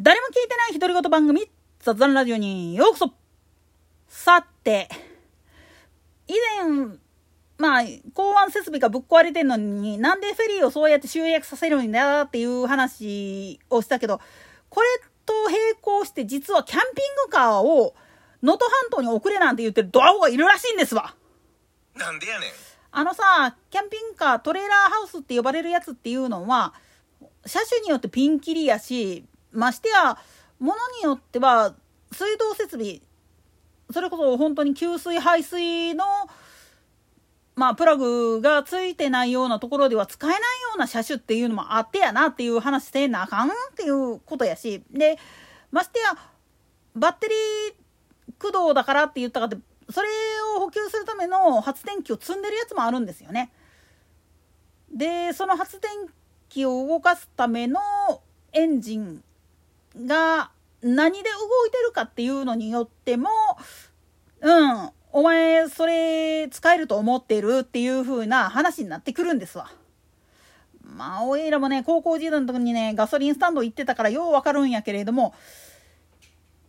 [0.00, 3.12] 誰も聞いてない独り言番組、雑談ラジオにようこそ
[4.06, 4.88] さて、
[6.28, 6.34] 以
[6.64, 6.98] 前、
[7.58, 7.82] まあ、
[8.14, 14.20] 港湾設備がぶっ壊れてんのに、なんでフェリーをそうやって集約させるんだっていう話をしたけど、
[14.68, 14.86] これ
[15.26, 17.96] と並行して実はキャンピングカーを
[18.40, 21.16] 能登半島に送れなんて言ってるドアホがいるらしいんですわ。
[21.96, 22.50] なんでやねん。
[22.92, 26.72] あのさ、キャンピングカー、トレーラーハウスって呼ばれるやつっていうのは、
[27.44, 30.18] 車種によってピンキリやし、ましてや、
[30.58, 31.74] ものによっては、
[32.12, 33.00] 水道設備、
[33.92, 36.04] それこそ本当に給水排水の、
[37.54, 40.44] まあ、プラグがついてないようなところでは使えないよ
[40.76, 45.18] うな車種っていうのもあってやなっていう話せなあかんっていうことやし、で、
[45.70, 46.16] ましてや、
[46.94, 49.56] バッテリー駆動だからって言ったかって、
[49.90, 50.08] それ
[50.56, 53.52] を補給するための発電機を積んでるやつもあるんですよね。
[54.92, 55.90] で、その発電
[56.48, 57.80] 機を動かすための
[58.52, 59.22] エンジン
[59.96, 60.50] が
[60.82, 63.30] 何で動いてるかっていうのによっても、
[64.40, 69.70] うん、お前それ使えると思ってるっていう風な話になってくるんですわ。
[70.82, 75.34] まあ、おいらもね、高校時代の時にね、ガソリンスタンド行ってたからようわかるんやけれども、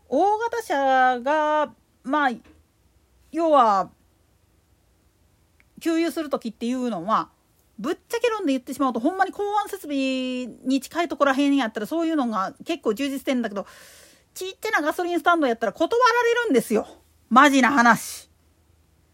[0.09, 2.31] 大型車が、まあ、
[3.31, 3.89] 要は、
[5.79, 7.29] 給油する時っていうのは、
[7.80, 13.66] ぶっちゃけ論で言ってしまうとほんまに港湾設備に近いところらへんやったらそういうのが結構充実してんだけど
[14.33, 16.88] ちっちゃなガソリンスタンドやったら断られるんですよ。
[17.30, 18.30] マジな話。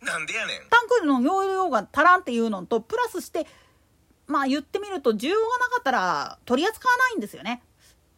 [0.01, 0.57] なんでやねん。
[0.69, 3.47] タンクの容量が足らんっていうのとプラスして
[4.27, 7.61] まあ言ってみると需要がなかったら取り扱わないんですよね。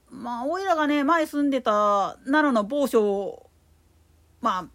[0.10, 3.50] まあおいらがね前住んでた奈良の某所
[4.42, 4.66] まあ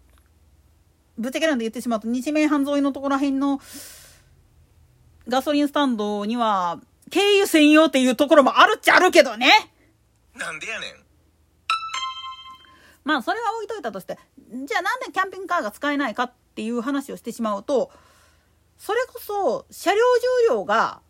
[1.17, 3.59] ぶっちゃけなんで言ってしまうと西名阪沿いのところらへんの
[5.27, 6.79] ガソリンスタンドには、
[7.09, 9.51] 経由専用っていうところもあるっちゃあるけどね。
[10.35, 11.03] なんでやねん。
[13.03, 14.17] まあ、それは置いといたとして、
[14.49, 17.91] じゃあなんでキャンピングカーが使えないかっていう話をしてしまうと、
[18.77, 19.99] それこそ車両
[20.47, 21.01] 重量が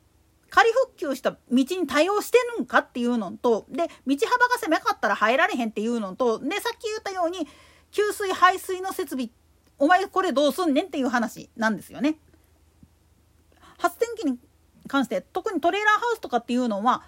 [0.50, 7.48] 仮復旧した道に対応してるんかっていうのと、で、道幅が狭かったら入られへんっていうのと、で、さっき言ったように、
[7.92, 9.30] 給水排水の設備、
[9.80, 12.18] お前これどうすんねんっていう話なんですよね。
[13.84, 14.38] 発電機に
[14.88, 17.04] 関して特にトレーラーハウスとかっていうのは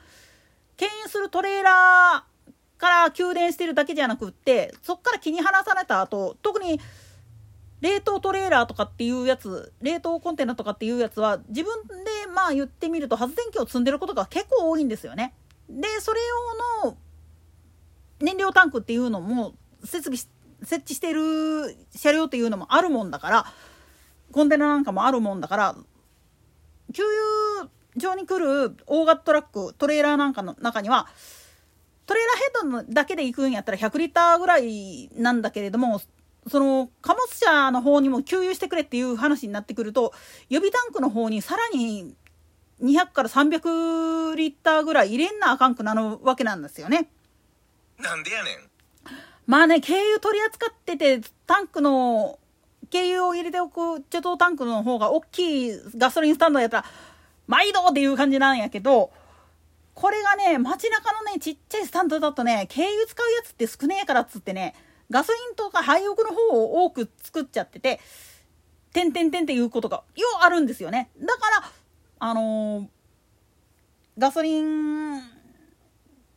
[0.75, 6.81] 牽引するトレーラーから給電してるだけじゃなくってそっから気に離された後特に
[7.79, 11.93] 冷凍トレーラーとかっていうやつ冷凍コンテナとかっていうやつは自分で
[12.33, 15.33] まあ言ってみると発電機を積んでることが結構多いんですよね。
[15.69, 16.19] でそれ
[16.83, 16.97] 用の
[18.19, 20.17] 燃料タンクっていうのも設備
[20.61, 23.45] 設置してる車両っていうのもあるもんだから
[24.33, 25.75] コンテナなんかもあるもんだから
[26.95, 27.03] 給
[27.59, 31.07] 油場に来る大型トラックトレーラーなんかの中には
[32.05, 32.23] トレー
[32.61, 36.01] ラーヘッドだけで行くんやったら100リッターぐらいなんだけれども
[36.47, 40.13] その貨物車の方にも給油してくれっていう話になってくると
[40.49, 42.15] 予備タンクの方にさらに
[42.81, 47.09] 200から300リッターぐらい入れんなあかんくなるわけなんですよね。
[47.97, 48.69] なんでやねん。
[49.47, 52.39] まあね、軽油取り扱ってて、タンクの
[52.91, 53.79] 軽油を入れておく
[54.09, 56.85] 貯蔵タンクの方が大きいガソリンスタンドやったら、
[57.47, 59.11] 毎度っていう感じなんやけど、
[59.93, 64.75] これがね、街中のね、ちっちゃいスタンドだとね、軽油使うやつって少ねえからっつってね、
[65.09, 67.99] ガソリンとか廃屋の方を多く作っちゃってて、
[68.91, 71.09] てんてんてんっていうことがようあるんですよね。
[71.19, 71.71] だから、
[72.19, 72.87] あのー、
[74.17, 75.21] ガソリン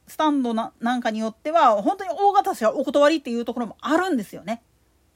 [0.07, 4.63] スタンドななんかによっては、本当に大型車お断りっていうところもあるんですよね。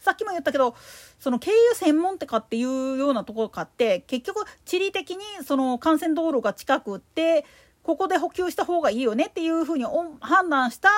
[0.02, 0.74] さっきも言ったけど
[1.20, 7.44] その経由専門ってかっていうようなところかって結局地理的にその幹線道路が近くって
[7.82, 9.84] ここで補給した方がいいよねっていうふうに
[10.20, 10.88] 判断した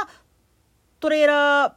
[1.01, 1.73] トレーラー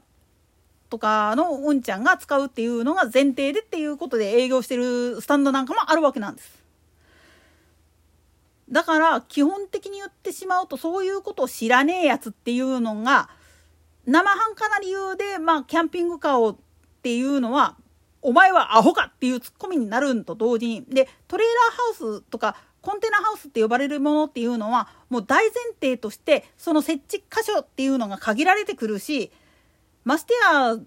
[0.90, 6.64] とかのうんちゃんが使うっていうのが前提でっていうことで営業してるスタンドなんかもあるわけなんです。
[8.70, 13.30] だから基本的に言ってしまうとそういうことを知らねえやつっていうのが
[14.06, 16.58] 生半可な理由でまあキャンピングカーを
[16.98, 17.76] っていうのは
[18.22, 29.32] お前はアホかっていうツッコミになるんと同時にでトレーラーハウスとかコンテナハウスって呼ばれるものっていうのはもう大前提としてその設置箇所っていうのが限られてくるし
[30.04, 30.78] ましてや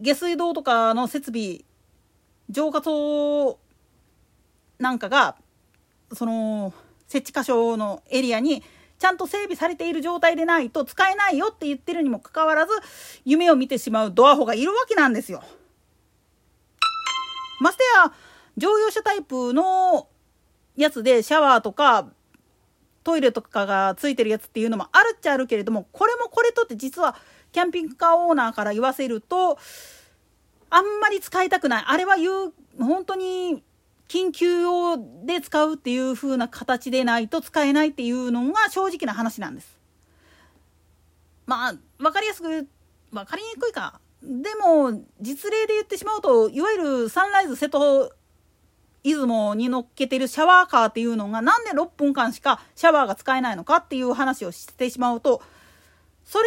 [0.00, 1.60] 下水道とかの設備
[2.48, 3.58] 浄化槽
[4.78, 5.36] なんかが
[6.12, 6.72] その
[7.06, 8.62] 設置箇所のエリアに
[8.98, 12.72] ちゃんと整備されている状態でないと使えないよって言ってるにもかかわらず
[13.24, 15.42] 夢を見てしまうドアホがいるわけなんですよ。
[17.60, 18.12] ましてや
[18.56, 20.08] 乗用車タイプの
[20.76, 22.08] やつでシャワーとか
[23.04, 27.16] トイレとかがついてるやつっていうのもあるっちゃあるけれどもこれもこれとって実は
[27.52, 29.58] キャンピングカーオーナーから言わせると
[30.70, 33.62] あんまり使いたくないあれは言う本当に
[34.08, 39.78] 緊急用で使うっていう風な形でないと使えないっていうのが正直な話なんです。
[41.46, 42.68] まあ分かりやすく
[43.10, 48.12] 分かりにくいかでも実例で言ってしまうといわゆるサンライズ瀬戸
[49.04, 55.40] 出雲に乗っけてるシャワーカーっていうのがなんで6分間しかシャワーが使えないのかっていう話をしてしまうと
[56.24, 56.44] それ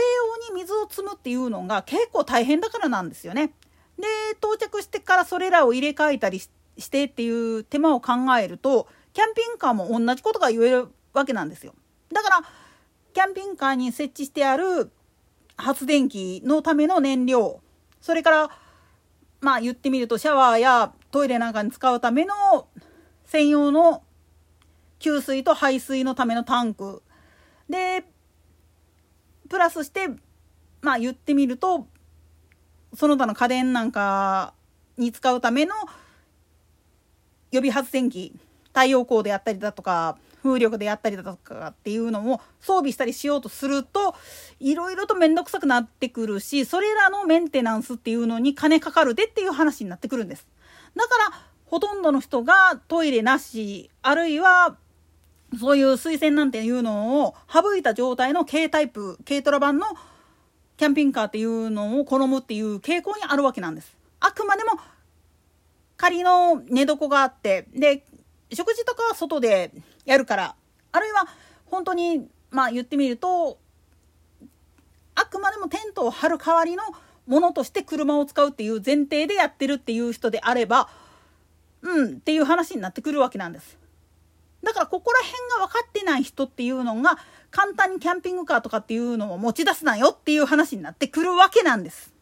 [0.50, 3.54] 用に水を積むっていうのが結構大変だからなんですよね。
[3.98, 4.06] で
[4.38, 6.50] 到着してからそれらを入れ替えたりし
[6.90, 11.74] てっていう手間を考えるとキャンピングカーも同じことが言えるわけなんですよ。
[12.14, 12.42] だから
[13.14, 14.92] キャンピングカーに設置してある
[15.58, 17.62] 発電機のための燃料。
[18.00, 18.50] それから
[19.42, 22.34] まあ言ってみるとシャワーやトイレなんかに使うための
[23.26, 24.04] 専用の
[25.00, 27.02] 給水と排水のためのタンク。
[27.70, 28.06] で
[29.50, 30.08] プラスして
[30.82, 31.88] まあ言ってみると
[32.94, 34.54] その他の家電なんか
[34.98, 35.74] に使うための
[37.52, 38.34] 予備発電機
[38.68, 44.16] 太陽光であったりだとか風力でやったりだとかっていうのを装備したりしようとすると
[44.60, 50.48] いろいろと面倒くさくなってくるしそれらのメンテナンスっていうのに金かかるでっていう話になってくるんです。
[50.96, 54.76] だからほとんどの人がトイレなしあるいは
[55.60, 59.86] そういう水洗なんていうのを省いた状態の軽タイプ軽トラ版の
[60.78, 63.96] キャンピングカーっていうのを好むっていう傾向にあるわけなんです。
[64.20, 64.72] あくまでも
[65.98, 68.04] 仮の寝床があってで
[68.54, 69.72] 食事とかは外で
[70.06, 70.56] やるから
[70.92, 71.28] あるいは
[71.66, 73.58] 本当にまあ言ってみると
[75.16, 76.84] あくまでもテントを張る代わりの
[77.28, 80.90] ものとして車を使うっていう前提でやってるっていう人であれば
[81.82, 83.78] うんっていう話になってくるわけなんです。
[84.64, 87.18] だからここら辺が分かってない人っていうのが
[87.50, 92.14] 簡単にキャンピングカーとかっていうのを持ち出すなよっていう話になってくるわけなんです。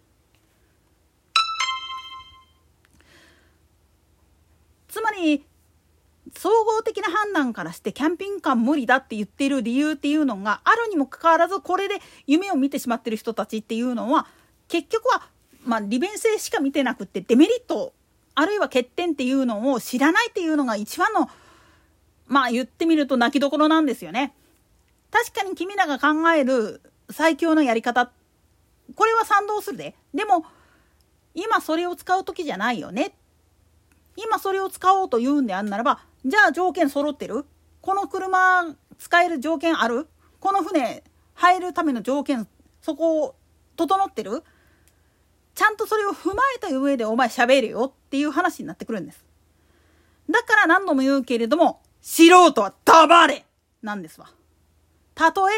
[6.80, 11.96] 総合的な判断からしてキャンピングカー無理だって言ってる理由っていうのがあるにもかかわらずこれで
[12.26, 14.28] 夢を見てしまってる人たちっていうのは
[14.68, 15.24] 結局は
[15.66, 17.94] まあ利便性しか見てなくってデメリット
[18.36, 21.30] あるいは欠点っていうのを知らないっていうのが一番の
[22.28, 24.34] まあ言ってみると泣きどころなんですよね。
[25.12, 28.12] 確かに君らが考える最強のやり方
[28.96, 29.96] これは賛同するで。
[30.14, 30.46] でも
[31.34, 33.14] 今それを使う時じゃないよね。
[34.24, 37.46] 今それを使おうと言うんであんならばじゃあ条件揃ってる？
[37.82, 40.08] この車使える条件ある？
[40.40, 41.04] この船
[41.36, 42.48] 入るための条件
[42.82, 43.36] そこを
[43.76, 44.44] 整ってる？
[45.56, 47.94] ちゃんとそれを踏まえた上でお前喋るよ？
[47.94, 49.26] っていう話になってくるんです。
[50.30, 53.46] だから何度も言うけれども素人は黙れ！
[53.82, 54.30] なんですわ。
[55.16, 55.54] たとえ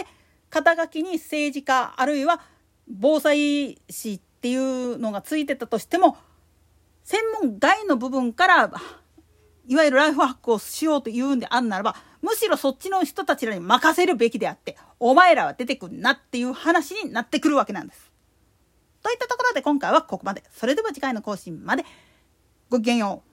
[0.49, 2.41] 肩書きに政治家あるいは
[2.87, 6.17] 防災士っていうのがついてたとしても
[7.03, 8.71] 専門外の部分から
[9.67, 18.11] いわゆるライフハックをしようというんであんならばむしろそっちの人たちらに任せるべきであってお前らは出てくんなっていう話になってくるわけなんです。
[19.01, 20.43] といったところで今回はここまで。
[20.51, 21.83] それでは次回の更新まで
[22.69, 23.30] ごきげんよう。